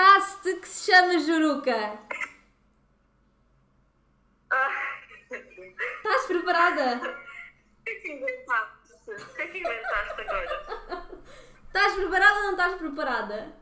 podcast 0.00 0.54
que 0.60 0.66
se 0.66 0.90
chama 0.90 1.18
Juruca. 1.18 1.98
Estás 5.98 6.26
preparada? 6.26 6.96
o 6.96 7.84
que 7.84 7.90
é 7.90 7.94
que 7.96 8.12
inventaste? 8.12 8.94
O 9.08 9.34
que 9.34 9.42
é 9.42 9.46
que 9.48 9.58
inventaste 9.58 10.20
agora? 10.22 11.10
Estás 11.66 11.94
preparada 11.94 12.34
ou 12.34 12.42
não 12.44 12.50
estás 12.52 12.74
preparada? 12.76 13.54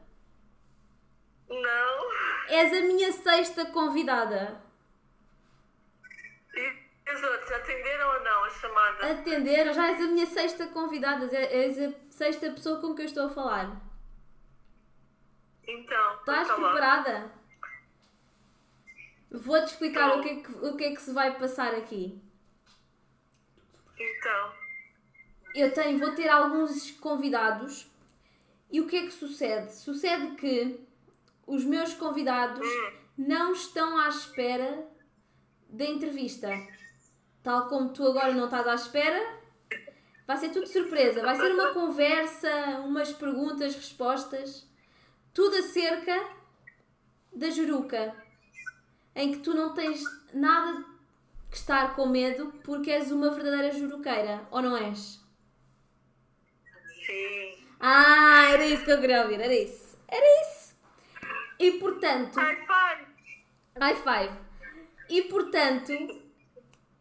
Não. 1.49 2.13
És 2.49 2.73
a 2.73 2.81
minha 2.83 3.13
sexta 3.13 3.67
convidada. 3.67 4.63
E 6.55 7.15
os 7.15 7.23
outros 7.23 7.51
atenderam 7.51 8.15
ou 8.15 8.21
não 8.23 8.45
a 8.45 8.51
chamada? 8.51 9.11
Atender, 9.11 9.75
já 9.75 9.89
és 9.89 10.01
a 10.01 10.07
minha 10.07 10.27
sexta 10.27 10.69
convidada, 10.69 11.27
és 11.37 11.79
a 11.81 11.93
sexta 12.11 12.51
pessoa 12.53 12.81
com 12.81 12.95
que 12.95 13.03
eu 13.03 13.07
estou 13.07 13.27
a 13.27 13.31
falar. 13.31 13.88
Então, 15.69 16.15
Estás 16.15 16.49
preparada? 16.51 17.31
Vou-te 19.31 19.67
explicar 19.67 20.17
o 20.17 20.23
que, 20.23 20.29
é 20.31 20.35
que, 20.37 20.51
o 20.51 20.77
que 20.77 20.85
é 20.85 20.95
que 20.95 21.03
se 21.03 21.13
vai 21.13 21.39
passar 21.39 21.75
aqui. 21.75 22.19
Então, 24.01 24.53
Eu 25.55 25.73
tenho, 25.75 25.99
vou 25.99 26.15
ter 26.15 26.29
alguns 26.29 26.93
convidados 26.93 27.87
e 28.71 28.81
o 28.81 28.87
que 28.87 28.97
é 28.97 29.03
que 29.03 29.11
sucede? 29.11 29.75
Sucede 29.75 30.37
que 30.37 30.81
os 31.47 31.65
meus 31.65 31.93
convidados 31.93 32.67
não 33.17 33.53
estão 33.53 33.99
à 33.99 34.09
espera 34.09 34.89
da 35.69 35.85
entrevista. 35.85 36.49
Tal 37.43 37.69
como 37.69 37.93
tu 37.93 38.07
agora 38.07 38.33
não 38.33 38.45
estás 38.45 38.67
à 38.67 38.75
espera, 38.75 39.39
vai 40.27 40.37
ser 40.39 40.51
tudo 40.51 40.67
surpresa. 40.67 41.21
Vai 41.21 41.37
ser 41.37 41.53
uma 41.53 41.75
conversa, 41.75 42.51
umas 42.85 43.13
perguntas, 43.13 43.75
respostas, 43.75 44.68
tudo 45.35 45.57
acerca 45.57 46.29
da 47.35 47.51
juruca, 47.51 48.15
em 49.15 49.33
que 49.33 49.39
tu 49.39 49.55
não 49.55 49.75
tens 49.75 50.03
nada 50.33 50.85
que 51.51 51.57
estar 51.57 51.95
com 51.95 52.07
medo 52.07 52.53
porque 52.65 52.91
és 52.91 53.11
uma 53.11 53.31
verdadeira 53.31 53.73
juruqueira, 53.73 54.47
ou 54.51 54.61
não 54.63 54.77
és? 54.77 55.21
sim. 57.07 57.65
Ah, 57.81 58.51
era 58.51 58.65
isso 58.67 58.85
que 58.85 58.91
eu 58.91 59.01
queria 59.01 59.23
ouvir, 59.23 59.41
era 59.41 59.55
isso. 59.55 59.97
Era 60.09 60.27
isso. 60.43 60.75
E 61.59 61.73
portanto, 61.73 62.35
High 62.37 62.57
five. 62.67 63.07
high 63.81 63.95
five. 63.97 64.39
E 65.09 65.23
portanto, 65.23 65.93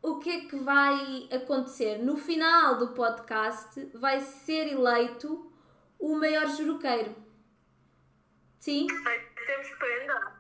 o 0.02 0.20
que 0.20 0.30
é 0.30 0.40
que 0.42 0.56
vai 0.58 1.28
acontecer? 1.32 1.98
No 1.98 2.16
final 2.16 2.78
do 2.78 2.90
podcast 2.90 3.90
vai 3.96 4.22
ser 4.22 4.72
eleito 4.72 5.52
o 6.00 6.16
maior 6.16 6.48
juruqueiro. 6.48 7.16
Sim? 8.60 8.88
Temos 8.88 9.70
prenda. 9.78 10.34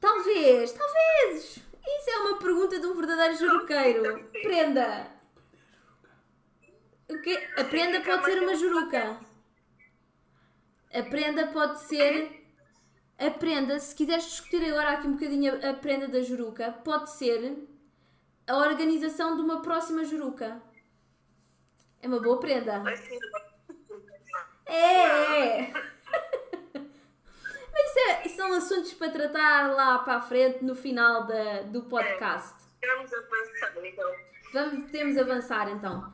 Talvez, 0.00 0.72
talvez. 0.72 1.56
Isso 1.86 2.10
é 2.10 2.16
uma 2.18 2.38
pergunta 2.38 2.78
de 2.78 2.86
um 2.86 2.94
verdadeiro 2.94 3.36
juruqueiro. 3.36 4.30
Prenda. 4.42 5.06
O 7.08 7.20
quê? 7.22 7.48
A 7.56 7.64
prenda 7.64 8.00
pode 8.00 8.24
ser 8.24 8.42
uma 8.42 8.54
juruca. 8.54 9.18
A 10.92 11.02
prenda 11.04 11.46
pode 11.48 11.80
ser. 11.80 12.38
A 13.18 13.30
prenda, 13.30 13.78
se 13.78 13.94
quiseres 13.94 14.24
discutir 14.24 14.64
agora 14.64 14.92
aqui 14.92 15.06
um 15.06 15.12
bocadinho 15.12 15.68
a- 15.68 15.74
prenda 15.74 16.08
da 16.08 16.22
juruca, 16.22 16.72
pode 16.72 17.10
ser 17.10 17.68
a 18.46 18.56
organização 18.56 19.36
de 19.36 19.42
uma 19.42 19.60
próxima 19.60 20.04
juruca. 20.04 20.60
É 22.02 22.08
uma 22.08 22.20
boa 22.20 22.40
prenda. 22.40 22.80
Assim, 22.90 23.18
É, 24.66 25.58
é. 25.66 25.89
Mas 27.80 27.90
isso, 27.90 27.98
é, 27.98 28.26
isso 28.26 28.36
são 28.36 28.52
assuntos 28.52 28.92
para 28.92 29.10
tratar 29.10 29.72
lá 29.72 29.98
para 30.00 30.16
a 30.16 30.20
frente 30.20 30.62
no 30.62 30.74
final 30.74 31.26
da, 31.26 31.62
do 31.62 31.82
podcast. 31.82 32.54
vamos 32.82 33.12
avançar, 33.12 33.86
então. 33.86 34.14
Vamos, 34.52 34.84
podemos 34.84 35.16
avançar 35.16 35.70
então. 35.70 36.12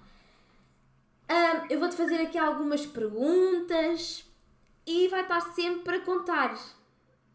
Ahm, 1.29 1.67
eu 1.69 1.81
vou-te 1.81 1.97
fazer 1.97 2.21
aqui 2.21 2.39
algumas 2.39 2.87
perguntas 2.87 4.25
e 4.87 5.09
vai 5.09 5.23
estar 5.23 5.41
sempre 5.41 5.83
para 5.83 6.01
contar. 6.01 6.57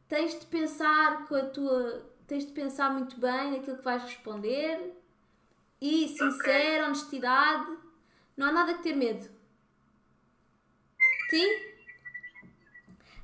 Tens 0.08 0.40
de 0.40 0.46
pensar 0.46 1.28
com 1.28 1.36
a 1.36 1.44
tua. 1.44 2.10
Tens 2.26 2.46
de 2.46 2.54
pensar 2.54 2.92
muito 2.92 3.20
bem 3.20 3.52
naquilo 3.52 3.78
que 3.78 3.84
vais 3.84 4.04
responder. 4.04 4.96
E 5.82 6.08
sincera, 6.08 6.86
honestidade. 6.86 7.78
Não 8.38 8.48
há 8.48 8.52
nada 8.52 8.74
que 8.76 8.84
ter 8.84 8.96
medo. 8.96 9.30
Sim? 11.30 11.71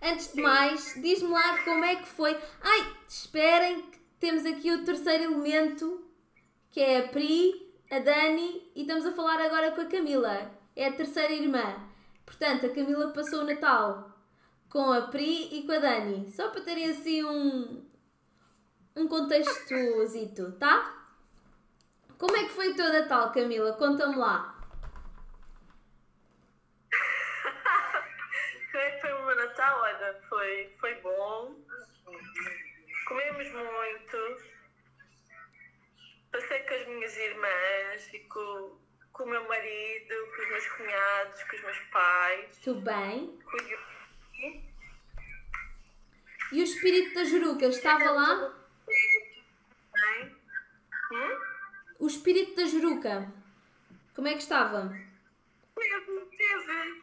Antes 0.02 0.34
de 0.34 0.41
mais, 0.41 0.94
diz-me 1.02 1.30
lá 1.30 1.63
como 1.63 1.84
é 1.84 1.96
que 1.96 2.08
foi. 2.08 2.38
Ai, 2.62 2.96
esperem 3.08 3.81
que 3.81 4.00
temos 4.19 4.46
aqui 4.46 4.72
o 4.72 4.84
terceiro 4.84 5.24
elemento 5.24 6.06
que 6.69 6.81
é 6.81 7.00
a 7.00 7.08
Pri, 7.08 7.74
a 7.90 8.00
Dani 8.00 8.72
e 8.75 8.81
estamos 8.81 9.06
a 9.06 9.12
falar 9.12 9.41
agora 9.41 9.72
com 9.72 9.81
a 9.81 9.85
Camila. 9.85 10.52
É 10.75 10.88
a 10.88 10.94
terceira 10.94 11.34
irmã. 11.34 11.75
Portanto, 12.25 12.68
a 12.68 12.69
Camila 12.69 13.12
passou 13.12 13.41
o 13.41 13.46
Natal 13.46 14.16
com 14.69 14.91
a 14.94 15.02
Pri 15.08 15.50
e 15.52 15.63
com 15.66 15.72
a 15.72 15.80
Dani. 15.80 16.29
Só 16.29 16.50
para 16.50 16.62
terem 16.62 16.91
assim 16.91 17.24
um, 17.24 17.84
um 18.96 19.08
contextozito, 19.08 20.52
tá? 20.53 20.94
Como 22.18 22.35
é 22.35 22.44
que 22.44 22.53
foi 22.53 22.72
o 22.72 22.75
teu 22.75 22.91
Natal, 22.94 23.31
Camila? 23.31 23.74
Conta-me 23.74 24.16
lá. 24.18 24.56
Como 28.72 28.84
é 28.84 28.91
que 28.91 29.02
Natal? 29.67 29.81
Olha, 29.81 30.22
foi, 30.29 30.73
foi 30.79 30.95
bom. 31.01 31.55
Comemos 33.07 33.51
muito. 33.51 34.17
Passei 36.31 36.59
com 36.59 36.73
as 36.73 36.88
minhas 36.88 37.17
irmãs 37.17 38.13
e 38.13 38.19
com, 38.19 38.79
com 39.13 39.23
o 39.23 39.29
meu 39.29 39.47
marido, 39.47 40.16
com 40.35 40.41
os 40.41 40.50
meus 40.50 40.67
cunhados, 40.69 41.44
com 41.44 41.55
os 41.55 41.61
meus 41.63 41.79
pais, 41.91 42.57
Tudo 42.59 42.81
bem? 42.81 43.39
com 43.44 43.57
o. 43.57 44.67
E 46.49 46.61
o 46.61 46.63
espírito 46.63 47.13
da 47.13 47.25
Juruca 47.25 47.66
estava 47.66 48.11
lá? 48.11 48.55
Bem. 49.94 50.35
Hum? 51.11 51.39
O 51.99 52.07
espírito 52.07 52.55
da 52.55 52.66
Juruca, 52.66 53.31
como 54.16 54.28
é 54.28 54.34
que 54.34 54.41
estava? 54.44 54.89
Teve, 55.75 56.25
teve, 56.38 56.97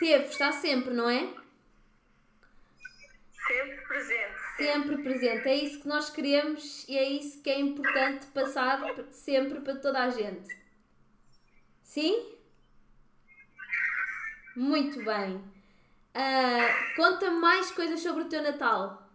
teve. 0.00 0.24
Está 0.24 0.50
sempre, 0.50 0.92
não 0.92 1.08
é? 1.08 1.32
Sempre 3.46 3.76
presente. 3.86 4.40
Sempre 4.56 5.02
presente. 5.02 5.48
É 5.48 5.54
isso 5.54 5.80
que 5.80 5.88
nós 5.88 6.10
queremos 6.10 6.88
e 6.88 6.96
é 6.96 7.08
isso 7.08 7.42
que 7.42 7.50
é 7.50 7.60
importante 7.60 8.26
passar 8.26 8.80
sempre 9.10 9.60
para 9.60 9.76
toda 9.76 10.02
a 10.02 10.10
gente. 10.10 10.48
Sim? 11.82 12.36
Muito 14.56 15.04
bem. 15.04 15.42
Ah, 16.14 16.92
Conta-me 16.96 17.36
mais 17.36 17.70
coisas 17.70 18.00
sobre 18.00 18.24
o 18.24 18.28
teu 18.28 18.42
Natal. 18.42 19.08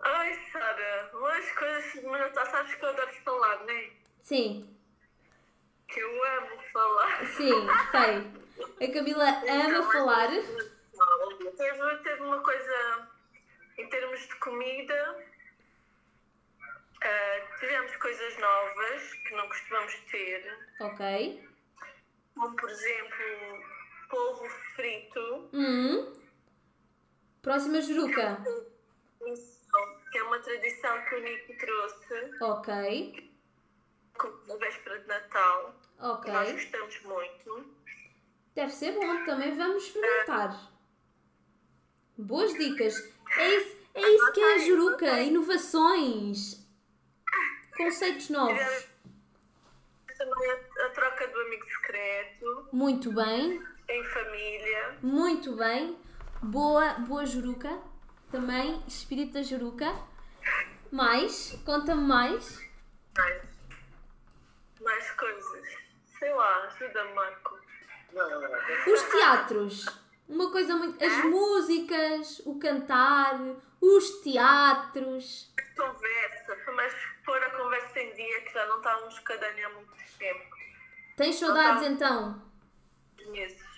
Ai, 0.00 0.32
Sara, 0.52 1.10
umas 1.14 1.50
coisas 1.52 1.94
do 1.94 2.02
meu 2.02 2.18
Natal, 2.18 2.46
sabes 2.46 2.74
que 2.74 2.84
eu 2.84 2.88
adoro 2.88 3.12
falar, 3.24 3.64
não 3.64 3.70
é? 3.70 3.90
Sim, 4.22 4.77
Que 5.88 6.00
eu 6.00 6.24
amo 6.38 6.62
falar. 6.72 7.26
sim, 7.26 7.66
sei. 7.90 8.88
A 8.88 8.92
Camila 8.92 9.24
ama 9.48 9.92
falar. 9.92 10.28
Teve, 10.28 11.96
teve 12.02 12.22
uma 12.22 12.40
coisa 12.42 13.08
em 13.78 13.88
termos 13.88 14.20
de 14.20 14.34
comida. 14.36 15.24
ah, 17.02 17.56
tivemos 17.60 17.94
coisas 17.96 18.38
novas 18.38 19.12
que 19.14 19.34
não 19.36 19.46
costumamos 19.48 19.94
ter, 20.10 20.58
Ok. 20.80 21.48
como 22.34 22.56
por 22.56 22.68
exemplo 22.70 23.62
polvo 24.10 24.48
frito, 24.74 25.50
Hum. 25.52 26.12
Próxima 27.42 27.80
Juruca. 27.80 28.42
que 30.10 30.18
é 30.18 30.22
uma 30.24 30.38
tradição 30.40 31.04
que 31.04 31.14
o 31.14 31.20
Nico 31.20 31.56
trouxe 31.58 32.42
Ok. 32.42 33.27
Na 34.46 34.56
véspera 34.56 34.98
de 35.00 35.06
Natal. 35.06 35.74
Ok. 36.00 36.32
Nós 36.32 36.52
gostamos 36.52 37.02
muito. 37.02 37.66
Deve 38.54 38.72
ser 38.72 38.92
bom, 38.92 39.24
também 39.24 39.56
vamos 39.56 39.84
experimentar. 39.84 40.72
Boas 42.16 42.52
dicas. 42.54 42.94
É 43.36 43.56
isso, 43.56 43.76
é 43.94 44.00
isso 44.10 44.32
que 44.32 44.40
é 44.40 44.54
a 44.54 44.58
Juruca. 44.58 45.20
Inovações. 45.20 46.66
Conceitos 47.76 48.28
novos. 48.30 48.88
Também 50.16 50.50
a, 50.50 50.86
a 50.86 50.88
troca 50.90 51.28
do 51.28 51.40
amigo 51.42 51.64
secreto, 51.70 52.68
Muito 52.72 53.12
bem, 53.12 53.62
em 53.88 54.04
família. 54.04 54.98
muito 55.00 55.54
bem. 55.54 55.96
Boa, 56.42 56.94
boa 56.94 57.24
Juruca. 57.24 57.78
Também, 58.32 58.82
espírito 58.88 59.34
da 59.34 59.42
Juruca. 59.42 59.86
Mais, 60.90 61.52
conta-me 61.64 62.02
mais. 62.02 62.60
Mais, 63.16 63.42
mais 64.80 65.10
coisas. 65.12 65.68
Sei 66.18 66.32
lá, 66.32 66.64
ajuda-me, 66.64 67.14
Marco. 67.14 67.58
Os 68.86 69.02
teatros. 69.02 69.86
Uma 70.28 70.50
coisa 70.50 70.76
muito. 70.76 71.02
As 71.02 71.24
músicas, 71.24 72.40
o 72.44 72.58
cantar, 72.58 73.38
os 73.80 74.10
teatros. 74.22 75.52
Conversa, 75.76 76.72
mas 76.74 76.92
pôr 77.24 77.42
a 77.42 77.50
conversa 77.50 78.00
em 78.00 78.14
dia 78.14 78.40
que 78.42 78.52
já 78.52 78.66
não 78.66 78.78
estávamos 78.78 79.18
cada 79.20 79.50
dia 79.52 79.66
há 79.66 79.70
muito 79.70 79.92
tempo. 80.18 80.56
Tens 81.16 81.36
saudades 81.36 81.82
tá. 81.82 81.88
então? 81.88 82.42
Meses. 83.28 83.68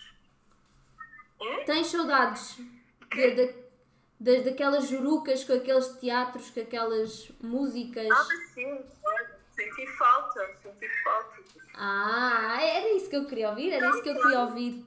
Tens 1.67 1.87
saudades 1.87 2.57
de, 3.15 3.31
de, 3.35 3.55
de- 4.19 4.43
daquelas 4.43 4.89
jurucas 4.89 5.45
com 5.45 5.55
aqueles 5.55 5.89
teatros, 5.99 6.51
com 6.51 6.61
aquelas 6.61 7.31
músicas? 7.41 8.09
Ah, 8.11 8.27
sim, 8.55 8.85
claro. 9.03 9.30
Senti 9.61 9.87
falta, 9.99 10.57
senti 10.63 10.89
falta. 11.05 11.37
Ah, 11.75 12.59
era 12.63 12.97
isso 12.97 13.11
que 13.11 13.17
eu 13.17 13.27
queria 13.27 13.51
ouvir, 13.51 13.73
era 13.73 13.91
isso 13.91 14.03
que 14.03 14.09
eu 14.09 14.23
queria 14.23 14.41
ouvir. 14.41 14.87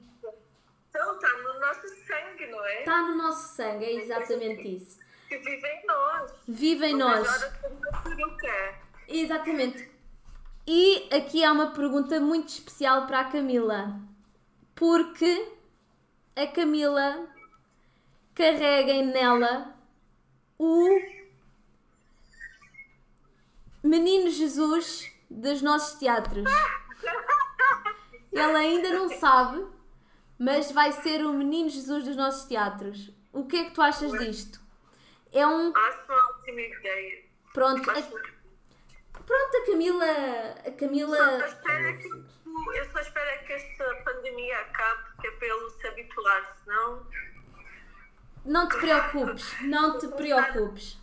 Então, 0.88 1.14
está 1.14 1.32
no 1.38 1.60
nosso 1.60 1.88
sangue, 2.06 2.46
não 2.50 2.64
é? 2.66 2.78
Está 2.80 3.02
no 3.02 3.16
nosso 3.16 3.54
sangue, 3.54 3.84
é 3.84 3.92
exatamente 3.94 4.76
isso. 4.76 4.98
Que 5.28 5.38
vive 5.38 5.66
em 5.66 5.86
nós. 5.86 6.32
Vive 6.48 6.86
em 6.86 6.96
nós. 6.96 7.52
Exatamente. 9.06 9.88
E 10.66 11.08
aqui 11.12 11.44
há 11.44 11.52
uma 11.52 11.70
pergunta 11.70 12.18
muito 12.18 12.48
especial 12.48 13.06
para 13.06 13.20
a 13.20 13.24
Camila. 13.26 14.00
Porque 14.74 15.52
a 16.34 16.48
Camila 16.48 17.28
carrega 18.34 19.02
nela 19.02 19.72
o 20.58 21.13
Menino 23.84 24.30
Jesus 24.30 25.12
dos 25.30 25.60
nossos 25.62 25.98
teatros. 25.98 26.44
Ela 28.32 28.58
ainda 28.58 28.90
não 28.90 29.08
sabe, 29.10 29.64
mas 30.38 30.72
vai 30.72 30.90
ser 30.92 31.24
o 31.24 31.32
Menino 31.32 31.68
Jesus 31.68 32.04
dos 32.04 32.16
nossos 32.16 32.46
teatros. 32.48 33.10
O 33.32 33.46
que 33.46 33.56
é 33.56 33.64
que 33.66 33.70
tu 33.72 33.82
achas 33.82 34.10
disto? 34.18 34.60
É 35.32 35.46
um. 35.46 35.72
Acho 35.76 36.04
uma 36.06 36.16
ótima 36.30 36.60
ideia. 36.60 37.24
Pronto, 37.52 37.90
a- 37.90 38.02
Pronto, 39.12 39.56
a 39.56 39.66
Camila. 39.66 40.06
A 40.66 40.70
Camila. 40.72 41.16
que, 42.00 42.08
eu 42.78 42.90
só 42.90 43.00
espero 43.00 43.46
que 43.46 43.52
esta 43.52 43.84
pandemia 44.04 44.58
acabe, 44.60 45.02
que 45.20 45.26
é 45.26 45.30
para 45.32 45.48
ele 45.48 45.70
se 45.70 45.86
habituar, 45.86 46.56
senão 46.64 47.06
Não 48.44 48.68
te 48.68 48.76
preocupes, 48.78 49.60
não 49.62 49.98
te 49.98 50.08
preocupes. 50.08 50.98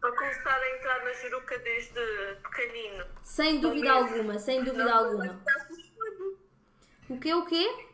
Para 0.00 0.12
começar 0.12 0.54
a 0.56 0.76
entrar 0.76 1.04
na 1.04 1.12
juruca 1.14 1.58
desde 1.58 2.00
pequenino. 2.42 3.04
Sem 3.22 3.60
dúvida 3.60 3.92
alguma, 3.92 4.38
sem 4.38 4.62
dúvida 4.64 4.84
Não, 4.84 4.96
alguma. 5.06 5.44
O 7.08 7.18
quê, 7.18 7.34
o 7.34 7.44
quê? 7.46 7.86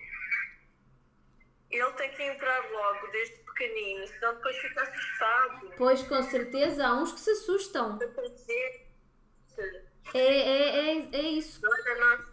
Ele 1.70 1.92
tem 1.92 2.10
que 2.14 2.22
entrar 2.22 2.70
logo, 2.70 3.06
desde 3.08 3.36
pequenino, 3.44 4.06
senão 4.06 4.34
depois 4.34 4.56
fica 4.58 4.82
assustado. 4.82 5.72
Pois 5.76 6.02
com 6.02 6.22
certeza 6.22 6.86
há 6.86 6.94
uns 6.94 7.12
que 7.12 7.20
se 7.20 7.30
assustam. 7.30 7.98
Olha, 7.98 9.84
É, 10.14 10.18
é, 10.18 10.98
é, 10.98 11.08
é 11.12 11.22
isso. 11.22 11.60
nós 11.62 11.80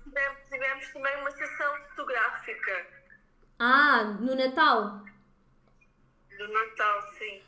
tivemos, 0.03 0.37
tivemos 0.49 0.93
também 0.93 1.15
uma 1.21 1.31
sessão 1.31 1.75
fotográfica 1.89 2.87
Ah, 3.59 4.03
no 4.19 4.35
Natal, 4.35 5.03
do 6.37 6.47
Natal, 6.47 7.01
sim. 7.17 7.41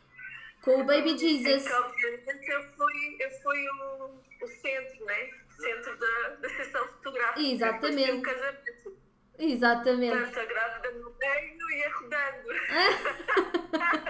Com 0.63 0.79
o 0.79 0.83
Baby 0.85 1.17
Jesus. 1.17 1.67
que, 1.67 1.73
obviamente, 1.73 2.49
eu 2.49 2.63
fui, 2.71 3.17
eu 3.19 3.31
fui 3.41 3.69
o, 3.69 4.21
o 4.41 4.47
centro, 4.47 5.05
né? 5.05 5.29
O 5.49 5.61
centro 5.61 5.97
da, 5.97 6.29
da 6.41 6.49
sessão 6.49 6.87
fotográfica. 6.87 7.41
Exatamente. 7.41 8.11
Um 8.11 8.21
casamento. 8.21 8.97
Exatamente. 9.37 10.17
Portanto, 10.17 10.39
a 10.39 10.45
grávida 10.45 10.91
no 10.91 11.15
meio 11.17 11.71
ia 11.71 11.93
rodando. 11.93 12.49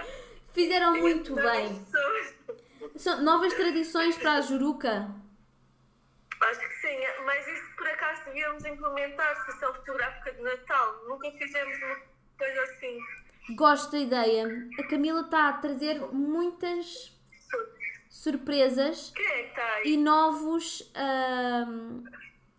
Fizeram 0.54 0.94
muito 0.94 1.34
bem. 1.34 1.84
São 2.96 3.20
novas 3.22 3.52
tradições 3.54 4.16
para 4.16 4.34
a 4.34 4.40
Juruca. 4.40 5.10
Acho 6.40 6.60
que 6.60 6.74
sim, 6.74 6.98
mas 7.24 7.46
isso 7.48 7.76
por 7.76 7.88
acaso 7.88 8.24
devíamos 8.26 8.64
implementar 8.64 9.44
sessão 9.46 9.74
fotográfica 9.74 10.32
de 10.32 10.42
Natal. 10.42 11.04
Nunca 11.08 11.32
fizemos 11.32 11.76
uma 11.78 11.96
coisa 12.38 12.62
assim. 12.62 12.98
Gosto 13.50 13.92
da 13.92 13.98
ideia. 13.98 14.68
A 14.78 14.86
Camila 14.88 15.20
está 15.20 15.48
a 15.48 15.52
trazer 15.54 16.00
muitas 16.12 17.12
surpresas 18.08 19.12
é 19.16 19.72
aí? 19.76 19.92
e 19.92 19.96
novos 19.96 20.90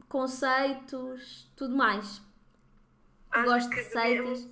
conceitos, 0.07 1.51
tudo 1.55 1.75
mais. 1.75 2.21
Acho 3.31 3.45
gosto 3.45 3.69
de 3.69 3.75
receitas. 3.75 4.49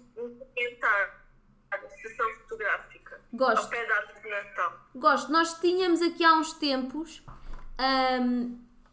sessão 2.02 2.34
fotográfica. 2.42 3.22
Gosto. 3.32 3.64
Ao 3.64 3.70
pé 3.70 3.86
da 3.86 3.96
árvore 3.96 4.22
de 4.22 4.30
Natal. 4.30 4.90
Gosto. 4.96 5.32
Nós 5.32 5.60
tínhamos 5.60 6.02
aqui 6.02 6.24
há 6.24 6.34
uns 6.34 6.54
tempos 6.54 7.24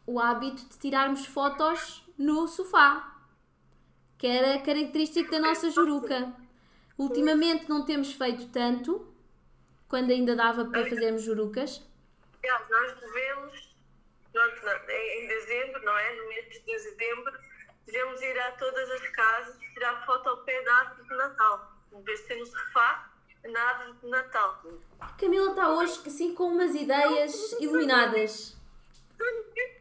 o 0.07 0.19
hábito 0.19 0.65
de 0.69 0.79
tirarmos 0.79 1.25
fotos 1.27 2.05
no 2.19 2.49
sofá, 2.49 3.17
que 4.19 4.27
era 4.27 4.61
característico 4.61 5.31
da 5.31 5.39
nossa 5.39 5.71
juruca. 5.71 6.35
Ultimamente 7.01 7.69
não 7.69 7.85
temos 7.85 8.13
feito 8.13 8.49
tanto, 8.49 9.11
quando 9.89 10.11
ainda 10.11 10.37
dava 10.37 10.65
para 10.67 10.87
fazermos 10.89 11.23
jurucas. 11.23 11.83
Aliás, 12.43 12.69
nós 12.69 13.01
devemos, 13.01 13.77
na- 14.35 14.93
em 14.95 15.25
em 15.25 15.29
dezembro, 15.29 15.83
não 15.83 15.97
é? 15.97 16.15
No 16.17 16.29
mês 16.29 16.49
de 16.51 16.61
dezembro, 16.61 17.33
devemos 17.87 18.21
ir 18.21 18.39
a 18.39 18.53
todas 18.53 18.91
as 18.91 19.07
casas 19.09 19.57
tirar 19.73 20.05
foto 20.05 20.29
ao 20.29 20.37
pé 20.45 20.63
da 20.63 20.75
árvore 20.75 21.09
de 21.09 21.17
Natal. 21.17 21.73
Em 21.93 22.03
vez 22.03 22.21
de 22.21 22.27
ser 22.27 22.37
no 22.37 22.47
sofá, 22.47 23.11
na 23.45 23.61
árvore 23.63 23.99
de 24.03 24.07
Natal. 24.09 24.63
A 25.01 25.09
Camila 25.13 25.51
está 25.51 25.69
hoje 25.71 26.01
assim 26.07 26.35
com 26.35 26.49
umas 26.49 26.75
ideias 26.75 27.53
iluminadas. 27.61 28.57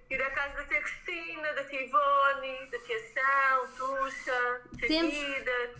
Ir 0.09 0.21
à 0.23 0.31
casa 0.31 0.55
da 0.55 0.63
tia 0.65 0.81
Cristina, 0.81 1.53
da 1.53 1.63
tia 1.65 1.81
Ivone, 1.85 2.65
da 2.71 2.79
tia 2.79 2.99
São, 3.13 3.67
Tuxa, 3.77 4.61
tia 4.79 4.87
Temos. 4.87 5.13
Guida, 5.13 5.73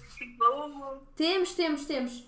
Temos, 1.15 1.53
temos, 1.53 1.85
temos. 1.85 2.27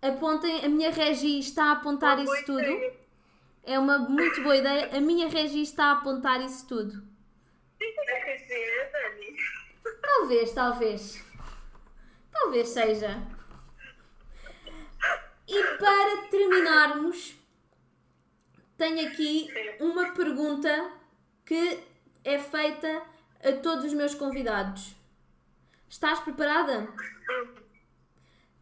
Apontem, 0.00 0.64
a 0.64 0.68
minha 0.68 0.90
Regi 0.90 1.38
está 1.38 1.66
a 1.66 1.72
apontar 1.72 2.18
Uma 2.18 2.24
isso 2.24 2.44
tudo. 2.44 2.60
ideia. 2.60 3.00
É 3.64 3.78
uma 3.78 3.98
muito 3.98 4.42
boa 4.42 4.56
ideia. 4.56 4.96
A 4.96 5.00
minha 5.00 5.28
Regi 5.28 5.62
está 5.62 5.86
a 5.86 5.92
apontar 5.92 6.40
isso 6.40 6.66
tudo. 6.66 7.02
Talvez, 10.00 10.52
talvez. 10.52 11.24
Talvez 12.32 12.68
seja. 12.68 13.22
E 15.46 15.62
para 15.76 16.28
terminarmos, 16.28 17.36
tenho 18.76 19.08
aqui 19.08 19.48
uma 19.80 20.12
pergunta 20.12 20.90
que 21.44 21.80
é 22.24 22.38
feita 22.38 23.02
a 23.44 23.52
todos 23.52 23.84
os 23.84 23.92
meus 23.92 24.14
convidados. 24.14 24.94
Estás 25.88 26.20
preparada? 26.20 26.88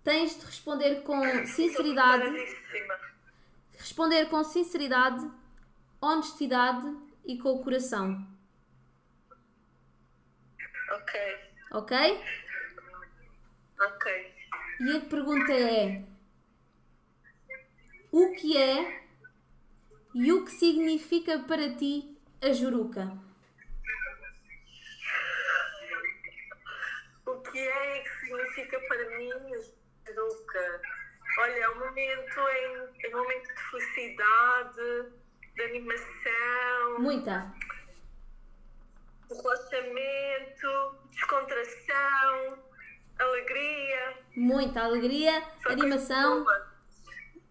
Tens 0.02 0.38
de 0.38 0.46
responder 0.46 1.02
com 1.02 1.46
sinceridade, 1.46 2.24
responder 3.78 4.26
com 4.26 4.42
sinceridade, 4.42 5.30
honestidade 6.00 6.86
e 7.26 7.38
com 7.38 7.52
o 7.52 7.62
coração, 7.62 8.26
Ok, 10.92 11.20
ok? 11.72 12.20
ok. 13.80 14.34
E 14.80 14.96
a 14.96 15.00
pergunta 15.02 15.52
é: 15.52 16.02
o 18.10 18.32
que 18.32 18.56
é 18.56 19.04
e 20.14 20.32
o 20.32 20.44
que 20.44 20.50
significa 20.50 21.38
para 21.40 21.74
ti 21.76 22.16
a 22.42 22.52
juruca? 22.52 23.16
O 27.26 27.40
que 27.42 27.58
é 27.58 27.98
e 27.98 28.02
que 28.02 28.20
significa 28.20 28.80
para 28.88 29.18
mim 29.18 29.30
a 29.32 29.38
Juruca? 29.38 29.79
Momento, 32.00 32.40
em, 33.04 33.12
momento 33.12 33.54
de 33.54 33.62
felicidade, 33.70 35.12
de 35.54 35.62
animação, 35.62 36.98
Muita. 36.98 37.54
relaxamento, 39.28 40.98
descontração, 41.10 42.58
alegria. 43.18 44.18
Muita 44.34 44.80
alegria, 44.80 45.44
Só 45.62 45.68
animação. 45.68 46.46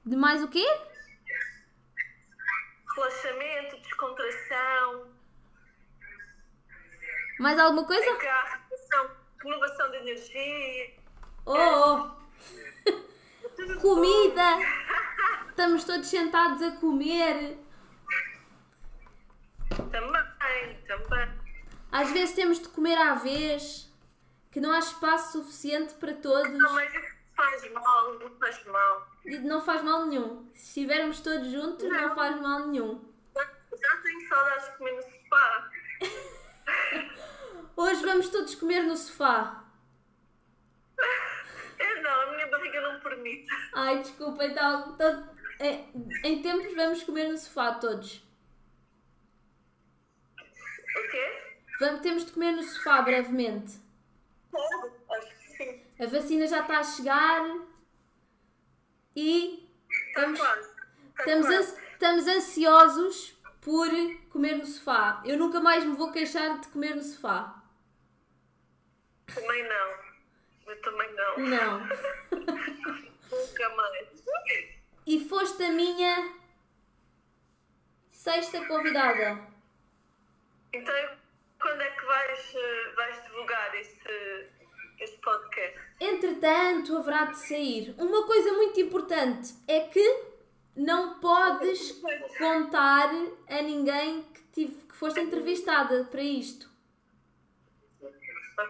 De 0.04 0.16
mais 0.16 0.42
o 0.42 0.48
quê? 0.48 0.66
Relaxamento, 2.96 3.78
descontração, 3.82 5.14
Mais 7.40 7.60
alguma 7.60 7.86
coisa? 7.86 8.04
renovação, 8.04 9.12
renovação 9.44 9.92
de 9.92 9.98
energia. 9.98 10.96
Oh, 11.46 11.54
oh. 11.54 12.20
Comida! 13.82 14.58
Estamos 15.50 15.84
todos 15.84 16.08
sentados 16.08 16.62
a 16.62 16.72
comer. 16.72 17.58
Também, 19.92 20.84
também. 20.88 21.40
Às 21.92 22.12
vezes 22.12 22.36
temos 22.36 22.60
de 22.60 22.70
comer 22.70 22.98
à 22.98 23.16
vez. 23.16 23.88
que 24.52 24.60
não 24.60 24.72
há 24.72 24.80
espaço 24.80 25.34
suficiente 25.44 25.94
para 25.96 26.14
todos 26.14 26.52
Não, 26.58 26.74
mas 26.74 26.92
isso 26.94 27.16
faz 27.36 27.72
mal, 27.72 28.14
não 28.20 28.30
faz 28.40 28.66
mal. 28.66 29.08
não 29.44 29.62
faz 29.62 29.84
mal 29.84 30.06
nenhum. 30.08 30.50
Se 30.54 30.68
estivermos 30.80 31.20
todos 31.22 31.48
juntos, 31.52 31.88
não 31.88 32.08
Não. 32.08 32.16
faz 32.16 32.42
mal 32.42 32.68
nenhum. 32.68 33.08
Já 33.36 33.98
tenho 34.02 34.28
saudades 34.28 34.66
de 34.72 34.78
comer 34.78 34.96
no 34.96 35.02
sofá. 35.04 35.70
Hoje 37.78 38.02
vamos 38.06 38.30
todos 38.30 38.56
comer 38.56 38.82
no 38.84 38.98
sofá. 38.98 39.64
É 41.78 42.02
não, 42.02 42.22
a 42.22 42.32
minha 42.32 42.48
Ai, 43.76 44.00
desculpa, 44.02 44.46
então. 44.46 44.94
então, 44.94 45.30
é, 45.60 45.86
em 46.24 46.42
tempos 46.42 46.74
vamos 46.76 47.04
comer 47.04 47.28
no 47.30 47.38
sofá 47.38 47.74
todos. 47.76 48.24
O 50.38 51.12
quê? 51.12 51.42
Vamos, 51.80 52.02
temos 52.02 52.26
de 52.26 52.32
comer 52.32 52.52
no 52.54 52.64
sofá 52.64 53.02
brevemente. 53.02 53.78
A 56.00 56.06
vacina 56.08 56.48
já 56.48 56.62
está 56.62 56.80
a 56.80 56.84
chegar 56.84 57.44
e 59.16 59.70
estamos, 61.18 61.46
ans- 61.50 61.78
estamos 61.94 62.28
ansiosos 62.28 63.38
por 63.62 63.90
comer 64.30 64.56
no 64.58 64.66
sofá. 64.66 65.22
Eu 65.26 65.38
nunca 65.38 65.60
mais 65.60 65.84
me 65.84 65.96
vou 65.96 66.12
queixar 66.12 66.60
de 66.60 66.68
comer 66.70 66.96
no 66.96 67.04
sofá. 67.04 67.62
Também 69.34 69.64
não. 69.68 70.10
Eu 70.68 70.82
também 70.82 71.14
não. 71.16 71.38
Não. 71.40 71.80
Nunca 73.30 73.70
mais. 73.76 74.24
E 75.06 75.19
foste 75.30 75.64
a 75.64 75.72
minha 75.72 76.34
sexta 78.10 78.66
convidada. 78.66 79.40
Então, 80.74 80.96
quando 81.62 81.82
é 81.82 81.90
que 81.92 82.06
vais, 82.06 82.56
eh, 82.56 82.94
vais 82.96 83.24
divulgar 83.24 83.76
este, 83.76 84.50
este 85.00 85.18
podcast? 85.20 85.80
Entretanto, 86.00 86.98
haverá 86.98 87.26
de 87.26 87.38
sair. 87.38 87.94
Uma 88.00 88.26
coisa 88.26 88.54
muito 88.54 88.80
importante 88.82 89.54
é 89.68 89.82
que 89.82 90.04
não 90.76 91.20
podes 91.20 92.02
contar 92.38 93.12
a 93.48 93.62
ninguém 93.62 94.24
que, 94.34 94.42
tive, 94.52 94.88
que 94.88 94.96
foste 94.96 95.20
entrevistada 95.20 96.06
para 96.06 96.24
isto. 96.24 96.68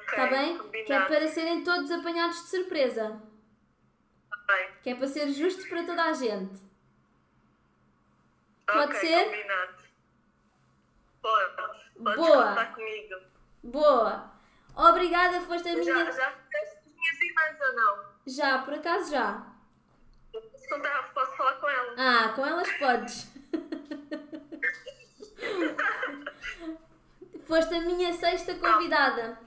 Está 0.07 0.27
bem? 0.27 0.57
Que 0.57 0.61
é 0.61 0.63
combinado. 0.63 1.07
para 1.07 1.27
serem 1.29 1.63
todos 1.63 1.89
apanhados 1.89 2.43
de 2.43 2.49
surpresa. 2.49 3.21
Tá 4.49 4.55
bem. 4.55 4.69
Que 4.81 4.89
é 4.89 4.95
para 4.95 5.07
ser 5.07 5.29
justo 5.31 5.69
para 5.69 5.83
toda 5.85 6.03
a 6.03 6.13
gente. 6.13 6.59
Pode 8.65 8.95
Ok, 8.95 8.99
ser? 8.99 9.25
combinado. 9.25 9.83
Pode. 11.21 11.55
Pode 12.03 12.15
Boa. 12.15 12.47
contar 12.49 12.73
comigo. 12.73 13.15
Boa! 13.63 14.31
Obrigada, 14.75 15.41
foste 15.41 15.67
a 15.69 15.75
Já, 15.75 15.81
minha. 15.93 16.11
já 16.11 16.31
fizeste 16.31 16.77
as 16.77 16.85
minhas 16.93 17.21
irmãs 17.21 17.61
ou 17.61 17.75
não? 17.75 18.05
Já, 18.25 18.57
por 18.59 18.73
acaso 18.73 19.11
já. 19.11 19.45
Posso, 20.31 20.69
contar, 20.69 21.13
posso 21.13 21.35
falar 21.37 21.53
com 21.55 21.69
ela? 21.69 21.95
Ah, 21.97 22.29
com 22.29 22.45
elas 22.45 22.71
podes. 22.73 23.27
Foste 27.45 27.75
a 27.75 27.81
minha 27.81 28.13
sexta 28.13 28.55
convidada. 28.55 29.37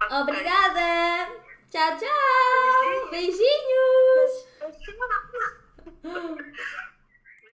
Ok. 0.00 0.16
Obrigada! 0.18 1.47
Tchau, 1.70 1.98
tchau! 1.98 3.10
Beijinhos! 3.10 4.46
Beijinhos. 6.02 6.78